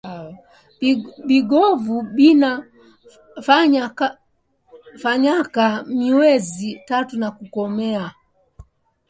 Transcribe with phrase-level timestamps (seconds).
[1.27, 2.51] Bingovu bina
[5.03, 5.63] fanyaka
[5.99, 8.03] myezi tatu pa kukomea